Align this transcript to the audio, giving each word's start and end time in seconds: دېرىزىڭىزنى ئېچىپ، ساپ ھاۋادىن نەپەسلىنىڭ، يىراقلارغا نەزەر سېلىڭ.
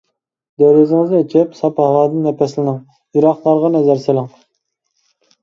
دېرىزىڭىزنى 0.61 1.19
ئېچىپ، 1.23 1.51
ساپ 1.59 1.81
ھاۋادىن 1.83 2.25
نەپەسلىنىڭ، 2.29 2.81
يىراقلارغا 3.19 3.71
نەزەر 3.77 4.03
سېلىڭ. 4.09 4.35